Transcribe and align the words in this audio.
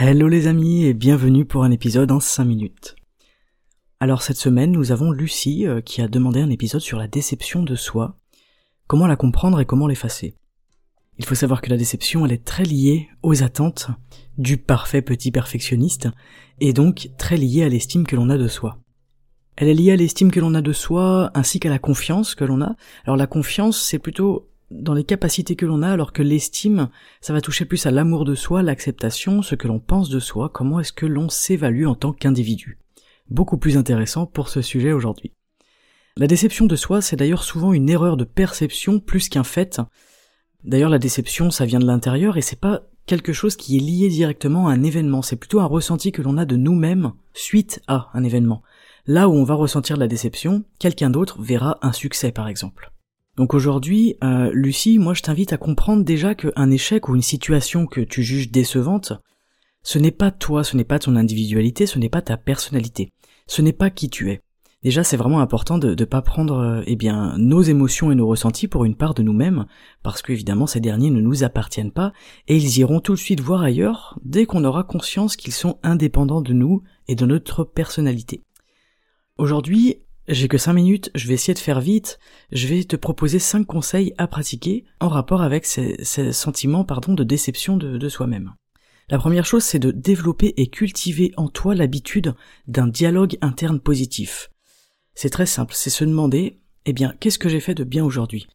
Hello 0.00 0.28
les 0.28 0.46
amis 0.46 0.84
et 0.84 0.94
bienvenue 0.94 1.44
pour 1.44 1.64
un 1.64 1.72
épisode 1.72 2.12
en 2.12 2.20
5 2.20 2.44
minutes. 2.44 2.94
Alors 3.98 4.22
cette 4.22 4.36
semaine 4.36 4.70
nous 4.70 4.92
avons 4.92 5.10
Lucie 5.10 5.66
euh, 5.66 5.80
qui 5.80 6.00
a 6.00 6.06
demandé 6.06 6.40
un 6.40 6.50
épisode 6.50 6.80
sur 6.80 6.98
la 6.98 7.08
déception 7.08 7.64
de 7.64 7.74
soi, 7.74 8.16
comment 8.86 9.08
la 9.08 9.16
comprendre 9.16 9.58
et 9.58 9.66
comment 9.66 9.88
l'effacer? 9.88 10.36
Il 11.18 11.24
faut 11.24 11.34
savoir 11.34 11.60
que 11.60 11.70
la 11.70 11.76
déception 11.76 12.24
elle 12.24 12.30
est 12.30 12.44
très 12.44 12.62
liée 12.62 13.08
aux 13.24 13.42
attentes 13.42 13.88
du 14.36 14.56
parfait 14.56 15.02
petit 15.02 15.32
perfectionniste 15.32 16.06
et 16.60 16.72
donc 16.72 17.10
très 17.18 17.36
liée 17.36 17.64
à 17.64 17.68
l'estime 17.68 18.06
que 18.06 18.14
l'on 18.14 18.30
a 18.30 18.38
de 18.38 18.46
soi. 18.46 18.78
Elle 19.56 19.66
est 19.66 19.74
liée 19.74 19.90
à 19.90 19.96
l'estime 19.96 20.30
que 20.30 20.38
l'on 20.38 20.54
a 20.54 20.62
de 20.62 20.72
soi 20.72 21.32
ainsi 21.34 21.58
qu'à 21.58 21.70
la 21.70 21.80
confiance 21.80 22.36
que 22.36 22.44
l'on 22.44 22.62
a. 22.62 22.76
Alors 23.04 23.16
la 23.16 23.26
confiance 23.26 23.82
c'est 23.82 23.98
plutôt 23.98 24.47
dans 24.70 24.94
les 24.94 25.04
capacités 25.04 25.56
que 25.56 25.66
l'on 25.66 25.82
a, 25.82 25.90
alors 25.90 26.12
que 26.12 26.22
l'estime, 26.22 26.90
ça 27.20 27.32
va 27.32 27.40
toucher 27.40 27.64
plus 27.64 27.86
à 27.86 27.90
l'amour 27.90 28.24
de 28.24 28.34
soi, 28.34 28.62
l'acceptation, 28.62 29.42
ce 29.42 29.54
que 29.54 29.68
l'on 29.68 29.80
pense 29.80 30.08
de 30.10 30.20
soi, 30.20 30.50
comment 30.50 30.80
est-ce 30.80 30.92
que 30.92 31.06
l'on 31.06 31.28
s'évalue 31.28 31.86
en 31.86 31.94
tant 31.94 32.12
qu'individu. 32.12 32.78
Beaucoup 33.30 33.58
plus 33.58 33.76
intéressant 33.76 34.26
pour 34.26 34.48
ce 34.48 34.62
sujet 34.62 34.92
aujourd'hui. 34.92 35.32
La 36.16 36.26
déception 36.26 36.66
de 36.66 36.76
soi, 36.76 37.00
c'est 37.00 37.16
d'ailleurs 37.16 37.44
souvent 37.44 37.72
une 37.72 37.88
erreur 37.88 38.16
de 38.16 38.24
perception 38.24 39.00
plus 39.00 39.28
qu'un 39.28 39.44
fait. 39.44 39.80
D'ailleurs, 40.64 40.90
la 40.90 40.98
déception, 40.98 41.50
ça 41.50 41.64
vient 41.64 41.78
de 41.78 41.86
l'intérieur 41.86 42.36
et 42.36 42.42
c'est 42.42 42.60
pas 42.60 42.82
quelque 43.06 43.32
chose 43.32 43.56
qui 43.56 43.76
est 43.76 43.80
lié 43.80 44.08
directement 44.08 44.68
à 44.68 44.72
un 44.72 44.82
événement, 44.82 45.22
c'est 45.22 45.36
plutôt 45.36 45.60
un 45.60 45.66
ressenti 45.66 46.12
que 46.12 46.20
l'on 46.20 46.36
a 46.36 46.44
de 46.44 46.56
nous-mêmes 46.56 47.12
suite 47.32 47.80
à 47.86 48.10
un 48.12 48.22
événement. 48.22 48.62
Là 49.06 49.28
où 49.28 49.32
on 49.32 49.44
va 49.44 49.54
ressentir 49.54 49.96
la 49.96 50.08
déception, 50.08 50.64
quelqu'un 50.78 51.08
d'autre 51.08 51.40
verra 51.40 51.78
un 51.80 51.92
succès 51.92 52.32
par 52.32 52.48
exemple. 52.48 52.92
Donc 53.38 53.54
aujourd'hui, 53.54 54.16
euh, 54.24 54.50
Lucie, 54.52 54.98
moi 54.98 55.14
je 55.14 55.22
t'invite 55.22 55.52
à 55.52 55.58
comprendre 55.58 56.02
déjà 56.02 56.34
qu'un 56.34 56.72
échec 56.72 57.08
ou 57.08 57.14
une 57.14 57.22
situation 57.22 57.86
que 57.86 58.00
tu 58.00 58.24
juges 58.24 58.50
décevante, 58.50 59.12
ce 59.84 60.00
n'est 60.00 60.10
pas 60.10 60.32
toi, 60.32 60.64
ce 60.64 60.76
n'est 60.76 60.82
pas 60.82 60.98
ton 60.98 61.14
individualité, 61.14 61.86
ce 61.86 62.00
n'est 62.00 62.08
pas 62.08 62.20
ta 62.20 62.36
personnalité, 62.36 63.12
ce 63.46 63.62
n'est 63.62 63.72
pas 63.72 63.90
qui 63.90 64.10
tu 64.10 64.32
es. 64.32 64.42
Déjà, 64.82 65.04
c'est 65.04 65.16
vraiment 65.16 65.38
important 65.38 65.78
de 65.78 65.94
ne 65.94 66.04
pas 66.04 66.20
prendre 66.20 66.58
euh, 66.58 66.82
eh 66.88 66.96
bien 66.96 67.38
nos 67.38 67.62
émotions 67.62 68.10
et 68.10 68.16
nos 68.16 68.26
ressentis 68.26 68.66
pour 68.66 68.84
une 68.84 68.96
part 68.96 69.14
de 69.14 69.22
nous-mêmes, 69.22 69.66
parce 70.02 70.20
qu'évidemment 70.20 70.66
ces 70.66 70.80
derniers 70.80 71.10
ne 71.10 71.20
nous 71.20 71.44
appartiennent 71.44 71.92
pas, 71.92 72.12
et 72.48 72.56
ils 72.56 72.78
iront 72.78 72.98
tout 72.98 73.14
de 73.14 73.18
suite 73.20 73.40
voir 73.40 73.62
ailleurs 73.62 74.18
dès 74.24 74.46
qu'on 74.46 74.64
aura 74.64 74.82
conscience 74.82 75.36
qu'ils 75.36 75.52
sont 75.54 75.78
indépendants 75.84 76.42
de 76.42 76.52
nous 76.52 76.82
et 77.06 77.14
de 77.14 77.24
notre 77.24 77.62
personnalité. 77.62 78.42
Aujourd'hui, 79.36 79.98
j'ai 80.28 80.48
que 80.48 80.58
5 80.58 80.72
minutes, 80.74 81.10
je 81.14 81.26
vais 81.26 81.34
essayer 81.34 81.54
de 81.54 81.58
faire 81.58 81.80
vite, 81.80 82.18
je 82.52 82.66
vais 82.66 82.84
te 82.84 82.96
proposer 82.96 83.38
5 83.38 83.64
conseils 83.64 84.14
à 84.18 84.26
pratiquer 84.26 84.84
en 85.00 85.08
rapport 85.08 85.42
avec 85.42 85.64
ces, 85.64 85.96
sentiments 86.32 86.84
pardon, 86.84 87.14
de 87.14 87.24
déception 87.24 87.76
de, 87.76 87.96
de 87.96 88.08
soi-même. 88.08 88.54
La 89.10 89.18
première 89.18 89.46
chose, 89.46 89.64
c'est 89.64 89.78
de 89.78 89.90
développer 89.90 90.52
et 90.58 90.66
cultiver 90.66 91.32
en 91.38 91.48
toi 91.48 91.74
l'habitude 91.74 92.34
d'un 92.66 92.86
dialogue 92.86 93.38
interne 93.40 93.80
positif. 93.80 94.50
C'est 95.14 95.30
très 95.30 95.46
simple, 95.46 95.72
c'est 95.74 95.90
se 95.90 96.04
demander, 96.04 96.60
eh 96.84 96.92
bien, 96.92 97.14
qu'est-ce 97.18 97.38
que 97.38 97.48
j'ai 97.48 97.60
fait 97.60 97.74
de 97.74 97.84
bien 97.84 98.04
aujourd'hui? 98.04 98.46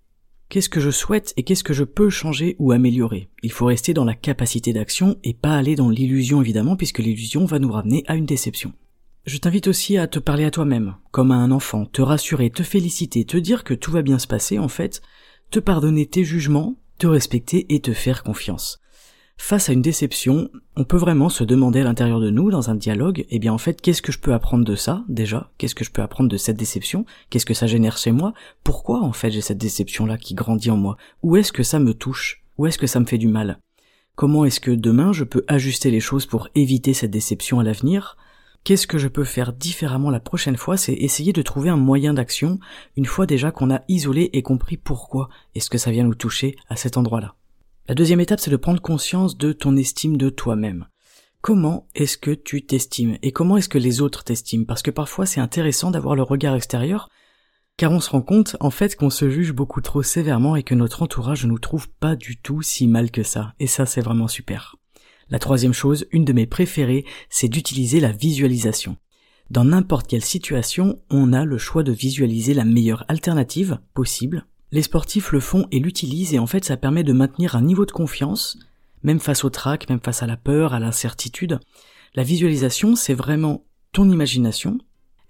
Qu'est-ce 0.49 0.69
que 0.69 0.79
je 0.79 0.91
souhaite 0.91 1.33
et 1.37 1.43
qu'est-ce 1.43 1.63
que 1.63 1.73
je 1.73 1.83
peux 1.83 2.11
changer 2.11 2.55
ou 2.59 2.71
améliorer? 2.71 3.29
Il 3.41 3.51
faut 3.51 3.65
rester 3.65 3.95
dans 3.95 4.05
la 4.05 4.13
capacité 4.13 4.71
d'action 4.71 5.17
et 5.23 5.33
pas 5.33 5.57
aller 5.57 5.75
dans 5.75 5.89
l'illusion 5.89 6.39
évidemment, 6.41 6.75
puisque 6.75 6.99
l'illusion 6.99 7.45
va 7.45 7.57
nous 7.57 7.71
ramener 7.71 8.03
à 8.05 8.15
une 8.15 8.27
déception. 8.27 8.73
Je 9.25 9.37
t'invite 9.37 9.67
aussi 9.67 9.97
à 9.97 10.07
te 10.07 10.19
parler 10.19 10.43
à 10.43 10.51
toi-même, 10.51 10.95
comme 11.11 11.31
à 11.31 11.35
un 11.35 11.51
enfant, 11.51 11.85
te 11.85 12.01
rassurer, 12.01 12.49
te 12.49 12.61
féliciter, 12.61 13.23
te 13.23 13.37
dire 13.37 13.63
que 13.63 13.73
tout 13.73 13.89
va 13.89 14.01
bien 14.01 14.19
se 14.19 14.27
passer 14.27 14.59
en 14.59 14.67
fait, 14.67 15.01
te 15.49 15.59
pardonner 15.59 16.05
tes 16.05 16.25
jugements, 16.25 16.75
te 16.97 17.07
respecter 17.07 17.73
et 17.73 17.79
te 17.79 17.93
faire 17.93 18.23
confiance. 18.23 18.81
Face 19.37 19.69
à 19.69 19.73
une 19.73 19.81
déception, 19.81 20.49
on 20.75 20.83
peut 20.83 20.97
vraiment 20.97 21.29
se 21.29 21.45
demander 21.45 21.79
à 21.79 21.85
l'intérieur 21.85 22.19
de 22.19 22.29
nous, 22.31 22.51
dans 22.51 22.69
un 22.69 22.75
dialogue, 22.75 23.25
eh 23.29 23.39
bien 23.39 23.53
en 23.53 23.57
fait, 23.57 23.79
qu'est-ce 23.79 24.01
que 24.01 24.11
je 24.11 24.19
peux 24.19 24.33
apprendre 24.33 24.65
de 24.65 24.75
ça, 24.75 25.05
déjà? 25.07 25.51
Qu'est-ce 25.57 25.73
que 25.73 25.85
je 25.85 25.91
peux 25.91 26.01
apprendre 26.01 26.29
de 26.29 26.37
cette 26.37 26.57
déception? 26.57 27.05
Qu'est-ce 27.29 27.45
que 27.45 27.53
ça 27.53 27.65
génère 27.65 27.97
chez 27.97 28.11
moi? 28.11 28.33
Pourquoi 28.65 29.01
en 29.01 29.13
fait 29.13 29.31
j'ai 29.31 29.41
cette 29.41 29.57
déception-là 29.57 30.17
qui 30.17 30.33
grandit 30.33 30.69
en 30.69 30.77
moi? 30.77 30.97
Où 31.21 31.37
est-ce 31.37 31.53
que 31.53 31.63
ça 31.63 31.79
me 31.79 31.93
touche? 31.93 32.43
Où 32.57 32.67
est-ce 32.67 32.77
que 32.77 32.87
ça 32.87 32.99
me 32.99 33.05
fait 33.05 33.17
du 33.17 33.29
mal? 33.29 33.57
Comment 34.15 34.43
est-ce 34.43 34.59
que 34.59 34.71
demain 34.71 35.13
je 35.13 35.23
peux 35.23 35.45
ajuster 35.47 35.91
les 35.91 36.01
choses 36.01 36.25
pour 36.25 36.49
éviter 36.55 36.93
cette 36.93 37.11
déception 37.11 37.61
à 37.61 37.63
l'avenir? 37.63 38.17
Qu'est-ce 38.63 38.87
que 38.87 38.97
je 38.97 39.09
peux 39.09 39.25
faire 39.25 39.51
différemment 39.51 40.09
la 40.09 40.21
prochaine 40.21 40.55
fois 40.55 40.77
C'est 40.77 40.93
essayer 40.93 41.33
de 41.33 41.41
trouver 41.41 41.69
un 41.69 41.75
moyen 41.75 42.13
d'action 42.13 42.59
une 42.95 43.05
fois 43.05 43.25
déjà 43.25 43.51
qu'on 43.51 43.69
a 43.69 43.81
isolé 43.89 44.29
et 44.31 44.41
compris 44.41 44.77
pourquoi 44.77 45.27
est-ce 45.53 45.69
que 45.69 45.77
ça 45.77 45.91
vient 45.91 46.05
nous 46.05 46.15
toucher 46.15 46.55
à 46.69 46.77
cet 46.77 46.95
endroit-là. 46.95 47.35
La 47.89 47.95
deuxième 47.95 48.21
étape, 48.21 48.39
c'est 48.39 48.51
de 48.51 48.55
prendre 48.55 48.81
conscience 48.81 49.37
de 49.37 49.51
ton 49.51 49.75
estime 49.75 50.15
de 50.15 50.29
toi-même. 50.29 50.87
Comment 51.41 51.89
est-ce 51.93 52.17
que 52.17 52.31
tu 52.31 52.65
t'estimes 52.65 53.17
et 53.21 53.33
comment 53.33 53.57
est-ce 53.57 53.67
que 53.67 53.77
les 53.77 53.99
autres 53.99 54.23
t'estiment? 54.23 54.63
Parce 54.63 54.81
que 54.81 54.91
parfois 54.91 55.25
c'est 55.25 55.41
intéressant 55.41 55.91
d'avoir 55.91 56.15
le 56.15 56.23
regard 56.23 56.55
extérieur, 56.55 57.09
car 57.75 57.91
on 57.91 57.99
se 57.99 58.11
rend 58.11 58.21
compte 58.21 58.55
en 58.61 58.69
fait 58.69 58.95
qu'on 58.95 59.09
se 59.09 59.29
juge 59.29 59.51
beaucoup 59.51 59.81
trop 59.81 60.03
sévèrement 60.03 60.55
et 60.55 60.63
que 60.63 60.73
notre 60.73 61.03
entourage 61.03 61.43
ne 61.43 61.49
nous 61.49 61.59
trouve 61.59 61.89
pas 61.89 62.15
du 62.15 62.37
tout 62.37 62.61
si 62.61 62.87
mal 62.87 63.11
que 63.11 63.23
ça. 63.23 63.55
Et 63.59 63.67
ça 63.67 63.85
c'est 63.85 63.99
vraiment 63.99 64.29
super. 64.29 64.77
La 65.33 65.39
troisième 65.39 65.73
chose, 65.73 66.05
une 66.11 66.25
de 66.25 66.31
mes 66.31 66.45
préférées, 66.45 67.05
c'est 67.27 67.47
d'utiliser 67.47 67.99
la 67.99 68.11
visualisation. 68.11 68.97
Dans 69.49 69.65
n'importe 69.65 70.05
quelle 70.05 70.23
situation, 70.23 71.01
on 71.09 71.33
a 71.33 71.43
le 71.43 71.57
choix 71.57 71.81
de 71.81 71.91
visualiser 71.91 72.53
la 72.53 72.65
meilleure 72.65 73.03
alternative 73.07 73.79
possible. 73.95 74.45
Les 74.71 74.83
sportifs 74.83 75.31
le 75.31 75.39
font 75.39 75.67
et 75.71 75.79
l'utilisent 75.79 76.35
et 76.35 76.39
en 76.39 76.45
fait 76.45 76.63
ça 76.63 76.77
permet 76.77 77.03
de 77.03 77.13
maintenir 77.13 77.55
un 77.55 77.63
niveau 77.63 77.87
de 77.87 77.91
confiance, 77.91 78.59
même 79.01 79.19
face 79.19 79.43
au 79.43 79.49
trac, 79.49 79.89
même 79.89 80.01
face 80.01 80.21
à 80.21 80.27
la 80.27 80.37
peur, 80.37 80.75
à 80.75 80.79
l'incertitude. 80.79 81.59
La 82.13 82.21
visualisation, 82.21 82.95
c'est 82.95 83.15
vraiment 83.15 83.65
ton 83.91 84.11
imagination. 84.11 84.77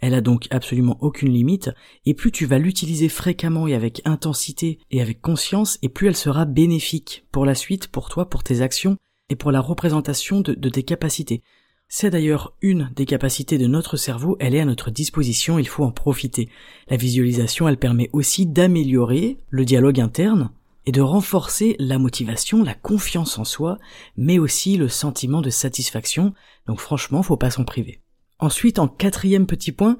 Elle 0.01 0.15
a 0.15 0.21
donc 0.21 0.47
absolument 0.51 0.97
aucune 0.99 1.31
limite, 1.31 1.71
et 2.05 2.13
plus 2.13 2.33
tu 2.33 2.45
vas 2.45 2.59
l'utiliser 2.59 3.07
fréquemment 3.07 3.67
et 3.67 3.73
avec 3.73 4.01
intensité 4.03 4.79
et 4.91 5.01
avec 5.01 5.21
conscience, 5.21 5.79
et 5.81 5.87
plus 5.87 6.07
elle 6.07 6.17
sera 6.17 6.43
bénéfique 6.43 7.25
pour 7.31 7.45
la 7.45 7.55
suite, 7.55 7.87
pour 7.87 8.09
toi, 8.09 8.29
pour 8.29 8.43
tes 8.43 8.59
actions, 8.59 8.97
et 9.33 9.35
pour 9.35 9.51
la 9.51 9.61
représentation 9.61 10.41
de, 10.41 10.69
tes 10.69 10.83
capacités. 10.83 11.41
C'est 11.87 12.11
d'ailleurs 12.11 12.55
une 12.61 12.91
des 12.95 13.07
capacités 13.07 13.57
de 13.57 13.65
notre 13.65 13.97
cerveau, 13.97 14.37
elle 14.39 14.53
est 14.53 14.59
à 14.59 14.65
notre 14.65 14.91
disposition, 14.91 15.57
il 15.57 15.67
faut 15.67 15.83
en 15.83 15.91
profiter. 15.91 16.49
La 16.87 16.97
visualisation, 16.97 17.67
elle 17.67 17.77
permet 17.77 18.11
aussi 18.13 18.45
d'améliorer 18.45 19.39
le 19.49 19.65
dialogue 19.65 19.99
interne 19.99 20.51
et 20.85 20.91
de 20.91 21.01
renforcer 21.01 21.75
la 21.79 21.97
motivation, 21.97 22.63
la 22.63 22.75
confiance 22.75 23.39
en 23.39 23.43
soi, 23.43 23.79
mais 24.17 24.37
aussi 24.37 24.77
le 24.77 24.87
sentiment 24.87 25.41
de 25.41 25.49
satisfaction, 25.49 26.35
donc 26.67 26.79
franchement, 26.79 27.23
faut 27.23 27.35
pas 27.35 27.49
s'en 27.49 27.63
priver. 27.63 28.01
Ensuite, 28.37 28.77
en 28.77 28.87
quatrième 28.87 29.47
petit 29.47 29.71
point, 29.71 29.97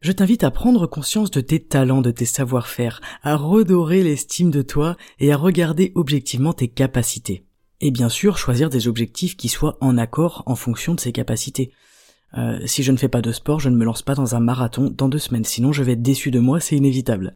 je 0.00 0.10
t'invite 0.10 0.42
à 0.42 0.50
prendre 0.50 0.88
conscience 0.88 1.30
de 1.30 1.40
tes 1.40 1.60
talents, 1.60 2.02
de 2.02 2.10
tes 2.10 2.24
savoir-faire, 2.24 3.00
à 3.22 3.36
redorer 3.36 4.02
l'estime 4.02 4.50
de 4.50 4.62
toi 4.62 4.96
et 5.20 5.32
à 5.32 5.36
regarder 5.36 5.92
objectivement 5.94 6.52
tes 6.52 6.66
capacités 6.66 7.44
et 7.82 7.90
bien 7.90 8.08
sûr 8.08 8.38
choisir 8.38 8.70
des 8.70 8.88
objectifs 8.88 9.36
qui 9.36 9.48
soient 9.48 9.76
en 9.80 9.98
accord 9.98 10.44
en 10.46 10.54
fonction 10.54 10.94
de 10.94 11.00
ses 11.00 11.12
capacités. 11.12 11.72
Euh, 12.38 12.60
si 12.64 12.82
je 12.82 12.92
ne 12.92 12.96
fais 12.96 13.08
pas 13.08 13.20
de 13.20 13.32
sport, 13.32 13.60
je 13.60 13.68
ne 13.68 13.76
me 13.76 13.84
lance 13.84 14.02
pas 14.02 14.14
dans 14.14 14.34
un 14.34 14.40
marathon 14.40 14.88
dans 14.96 15.08
deux 15.08 15.18
semaines, 15.18 15.44
sinon 15.44 15.72
je 15.72 15.82
vais 15.82 15.92
être 15.92 16.02
déçu 16.02 16.30
de 16.30 16.38
moi, 16.38 16.60
c'est 16.60 16.76
inévitable. 16.76 17.34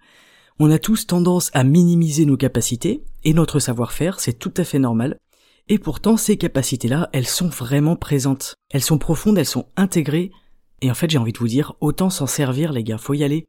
On 0.59 0.71
a 0.71 0.79
tous 0.79 1.07
tendance 1.07 1.51
à 1.53 1.65
minimiser 1.65 2.25
nos 2.25 2.39
capacités, 2.39 3.03
et 3.25 3.35
notre 3.35 3.59
savoir-faire, 3.59 4.21
c'est 4.21 4.39
tout 4.39 4.55
à 4.57 4.65
fait 4.65 4.79
normal, 4.79 5.19
et 5.69 5.79
pourtant 5.79 6.17
ces 6.17 6.39
capacités-là, 6.39 7.11
elles 7.13 7.27
sont 7.27 7.49
vraiment 7.49 7.97
présentes. 7.97 8.55
Elles 8.71 8.83
sont 8.83 8.99
profondes, 8.99 9.37
elles 9.37 9.45
sont 9.45 9.67
intégrées, 9.77 10.31
et 10.81 10.91
en 10.91 10.95
fait 10.95 11.11
j'ai 11.11 11.19
envie 11.19 11.33
de 11.33 11.39
vous 11.39 11.49
dire, 11.49 11.75
autant 11.81 12.09
s'en 12.09 12.27
servir 12.27 12.73
les 12.73 12.85
gars, 12.85 12.99
faut 12.99 13.15
y 13.15 13.25
aller. 13.25 13.49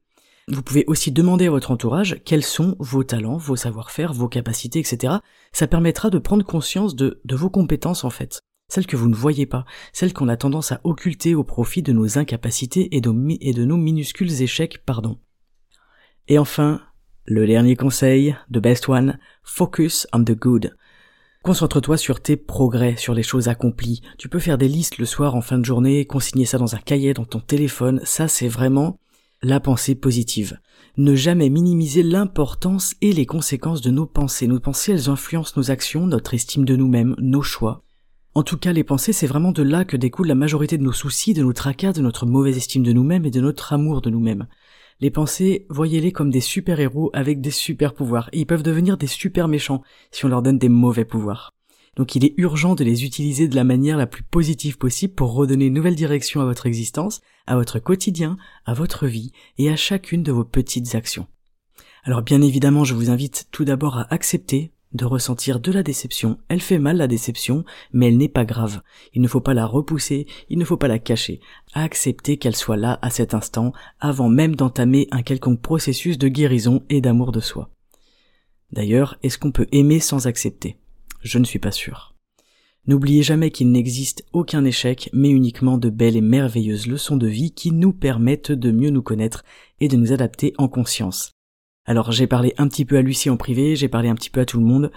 Vous 0.50 0.64
pouvez 0.64 0.86
aussi 0.88 1.12
demander 1.12 1.48
à 1.48 1.50
votre 1.50 1.72
entourage 1.72 2.22
quels 2.24 2.44
sont 2.44 2.78
vos 2.80 3.04
talents, 3.04 3.36
vos 3.36 3.58
savoir-faire, 3.58 4.14
vos 4.14 4.30
capacités, 4.30 4.80
etc. 4.80 5.16
Ça 5.52 5.68
permettra 5.68 6.10
de 6.10 6.20
prendre 6.20 6.46
conscience 6.46 6.96
de, 6.96 7.20
vos 7.30 7.50
compétences 7.50 8.06
en 8.06 8.10
fait. 8.10 8.40
Celles 8.70 8.88
que 8.88 8.96
vous 8.96 9.10
ne 9.10 9.16
voyez 9.16 9.46
pas, 9.46 9.66
celles 9.92 10.14
qu'on 10.14 10.30
a 10.30 10.38
tendance 10.38 10.72
à 10.72 10.80
occulter 10.86 11.36
au 11.36 11.44
profit 11.44 11.84
de 11.84 11.92
nos 11.92 12.18
incapacités 12.18 12.96
et 12.96 13.02
de, 13.02 13.14
et 13.42 13.54
de 13.54 13.66
nos 13.66 13.76
minuscules 13.76 14.42
échecs, 14.42 14.86
pardon. 14.86 15.20
Et 16.30 16.40
enfin, 16.40 16.82
Le 17.26 17.46
dernier 17.46 17.76
conseil, 17.76 18.38
the 18.50 18.60
best 18.60 18.88
one, 18.88 19.20
focus 19.44 20.08
on 20.14 20.24
the 20.24 20.32
good. 20.32 20.78
Concentre-toi 21.44 21.98
sur 21.98 22.22
tes 22.22 22.38
progrès, 22.38 22.96
sur 22.96 23.14
les 23.14 23.24
choses 23.24 23.50
accomplies. 23.50 24.02
Tu 24.18 24.30
peux 24.30 24.40
faire 24.40 24.58
des 24.58 24.70
listes 24.70 24.98
le 24.98 25.06
soir 25.06 25.36
en 25.36 25.42
fin 25.42 25.58
de 25.58 25.66
journée, 25.66 26.06
consigner 26.06 26.46
ça 26.46 26.58
dans 26.58 26.74
un 26.74 26.80
cahier, 26.80 27.14
dans 27.14 27.26
ton 27.26 27.42
téléphone. 27.42 28.00
Ça, 28.06 28.30
c'est 28.30 28.48
vraiment 28.48 28.98
la 29.42 29.60
pensée 29.60 29.96
positive. 29.96 30.60
Ne 30.98 31.16
jamais 31.16 31.50
minimiser 31.50 32.04
l'importance 32.04 32.96
et 33.02 33.14
les 33.14 33.26
conséquences 33.26 33.82
de 33.82 33.92
nos 33.92 34.06
pensées. 34.06 34.48
Nos 34.48 34.60
pensées, 34.60 34.94
elles 34.94 35.10
influencent 35.10 35.54
nos 35.58 35.70
actions, 35.70 36.08
notre 36.08 36.34
estime 36.34 36.66
de 36.66 36.76
nous-mêmes, 36.76 37.16
nos 37.20 37.44
choix. 37.44 37.84
En 38.34 38.44
tout 38.44 38.58
cas, 38.58 38.74
les 38.74 38.84
pensées, 38.84 39.14
c'est 39.14 39.28
vraiment 39.28 39.52
de 39.52 39.64
là 39.64 39.86
que 39.86 39.98
découle 39.98 40.28
la 40.28 40.36
majorité 40.36 40.78
de 40.78 40.84
nos 40.84 40.92
soucis, 40.92 41.34
de 41.34 41.44
nos 41.44 41.54
tracas, 41.54 41.94
de 41.94 42.02
notre 42.02 42.26
mauvaise 42.26 42.58
estime 42.58 42.84
de 42.84 42.94
nous-mêmes 42.94 43.26
et 43.26 43.32
de 43.32 43.42
notre 43.42 43.74
amour 43.74 44.02
de 44.02 44.10
nous-mêmes. 44.10 44.48
Les 45.00 45.12
pensées, 45.12 45.68
voyez-les 45.70 46.12
comme 46.12 46.32
des 46.32 46.42
super-héros 46.42 47.12
avec 47.14 47.42
des 47.42 47.52
super-pouvoirs, 47.52 48.30
ils 48.34 48.48
peuvent 48.48 48.64
devenir 48.64 48.98
des 48.98 49.08
super 49.08 49.48
méchants 49.48 49.84
si 50.12 50.26
on 50.26 50.30
leur 50.30 50.42
donne 50.42 50.58
des 50.58 50.70
mauvais 50.70 51.06
pouvoirs. 51.06 51.57
Donc 51.98 52.16
il 52.16 52.24
est 52.24 52.36
urgent 52.38 52.76
de 52.76 52.84
les 52.84 53.04
utiliser 53.04 53.48
de 53.48 53.56
la 53.56 53.64
manière 53.64 53.98
la 53.98 54.06
plus 54.06 54.22
positive 54.22 54.78
possible 54.78 55.16
pour 55.16 55.34
redonner 55.34 55.66
une 55.66 55.74
nouvelle 55.74 55.96
direction 55.96 56.42
à 56.42 56.46
votre 56.46 56.68
existence, 56.68 57.22
à 57.48 57.56
votre 57.56 57.80
quotidien, 57.80 58.38
à 58.66 58.76
votre 58.76 59.08
vie 59.08 59.32
et 59.58 59.70
à 59.72 59.76
chacune 59.76 60.22
de 60.22 60.32
vos 60.32 60.46
petites 60.46 60.94
actions. 60.94 61.26
Alors 62.04 62.22
bien 62.22 62.42
évidemment, 62.42 62.84
je 62.84 62.94
vous 62.94 63.10
invite 63.10 63.48
tout 63.52 63.66
d'abord 63.66 63.98
à 63.98 64.14
accepter 64.14 64.72
de 64.94 65.06
ressentir 65.06 65.60
de 65.60 65.72
la 65.72 65.82
déception. 65.82 66.38
Elle 66.50 66.62
fait 66.62 66.78
mal 66.78 66.98
la 66.98 67.08
déception, 67.08 67.66
mais 67.92 68.08
elle 68.08 68.18
n'est 68.18 68.30
pas 68.30 68.46
grave. 68.46 68.82
Il 69.14 69.22
ne 69.22 69.28
faut 69.28 69.42
pas 69.42 69.56
la 69.56 69.66
repousser, 69.66 70.28
il 70.50 70.60
ne 70.60 70.66
faut 70.66 70.78
pas 70.78 70.88
la 70.88 71.00
cacher. 71.00 71.42
Accepter 71.74 72.38
qu'elle 72.38 72.56
soit 72.56 72.78
là 72.78 73.00
à 73.02 73.10
cet 73.10 73.34
instant, 73.34 73.74
avant 74.00 74.30
même 74.30 74.56
d'entamer 74.56 75.08
un 75.12 75.24
quelconque 75.24 75.62
processus 75.62 76.20
de 76.20 76.28
guérison 76.28 76.84
et 76.90 77.02
d'amour 77.02 77.32
de 77.32 77.40
soi. 77.40 77.72
D'ailleurs, 78.72 79.18
est-ce 79.24 79.38
qu'on 79.38 79.52
peut 79.52 79.68
aimer 79.72 80.00
sans 80.00 80.28
accepter? 80.28 80.78
Je 81.22 81.40
ne 81.40 81.46
suis 81.46 81.60
pas 81.60 81.72
sûr. 81.72 82.14
N'oubliez 82.88 83.22
jamais 83.22 83.52
qu'il 83.52 83.70
n'existe 83.72 84.24
aucun 84.32 84.64
échec, 84.64 85.10
mais 85.12 85.30
uniquement 85.30 85.78
de 85.78 85.90
belles 85.90 86.16
et 86.16 86.22
merveilleuses 86.22 86.88
leçons 86.88 87.18
de 87.18 87.28
vie 87.28 87.52
qui 87.52 87.72
nous 87.72 87.92
permettent 87.92 88.54
de 88.54 88.72
mieux 88.72 88.92
nous 88.92 89.02
connaître 89.02 89.44
et 89.82 89.90
de 89.90 89.98
nous 89.98 90.14
adapter 90.14 90.54
en 90.58 90.70
conscience. 90.70 91.34
Alors 91.86 92.14
j'ai 92.14 92.28
parlé 92.28 92.54
un 92.58 92.68
petit 92.70 92.86
peu 92.86 92.96
à 92.98 93.02
Lucie 93.02 93.30
en 93.30 93.36
privé, 93.36 93.76
j'ai 93.76 93.90
parlé 93.90 94.08
un 94.08 94.16
petit 94.16 94.30
peu 94.30 94.40
à 94.40 94.46
tout 94.46 94.60
le 94.60 94.66
monde. 94.66 94.92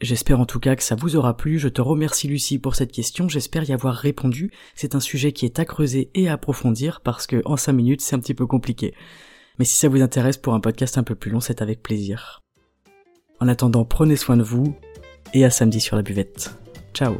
J'espère 0.00 0.40
en 0.40 0.46
tout 0.46 0.60
cas 0.60 0.76
que 0.76 0.82
ça 0.82 0.94
vous 0.94 1.16
aura 1.16 1.36
plu. 1.36 1.58
Je 1.58 1.68
te 1.68 1.80
remercie 1.82 2.28
Lucie 2.28 2.58
pour 2.58 2.74
cette 2.74 2.92
question. 2.92 3.28
J'espère 3.28 3.64
y 3.64 3.72
avoir 3.72 3.94
répondu. 3.94 4.50
C'est 4.74 4.94
un 4.94 5.00
sujet 5.00 5.32
qui 5.32 5.46
est 5.46 5.58
à 5.58 5.64
creuser 5.64 6.10
et 6.14 6.28
à 6.28 6.34
approfondir 6.34 7.00
parce 7.02 7.26
que 7.26 7.42
en 7.44 7.56
5 7.56 7.72
minutes 7.72 8.00
c'est 8.00 8.16
un 8.16 8.20
petit 8.20 8.34
peu 8.34 8.46
compliqué. 8.46 8.94
Mais 9.58 9.64
si 9.64 9.76
ça 9.76 9.88
vous 9.88 10.02
intéresse 10.02 10.36
pour 10.36 10.54
un 10.54 10.60
podcast 10.60 10.98
un 10.98 11.02
peu 11.02 11.14
plus 11.14 11.30
long, 11.30 11.40
c'est 11.40 11.62
avec 11.62 11.82
plaisir. 11.82 12.42
En 13.40 13.48
attendant, 13.48 13.84
prenez 13.84 14.16
soin 14.16 14.36
de 14.36 14.42
vous 14.42 14.74
et 15.34 15.44
à 15.44 15.50
samedi 15.50 15.80
sur 15.80 15.96
la 15.96 16.02
buvette. 16.02 16.50
Ciao 16.94 17.16